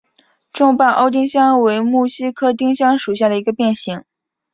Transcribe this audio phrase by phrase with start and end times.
[0.51, 4.03] 重瓣欧丁香为木犀科丁香属下的一个变型。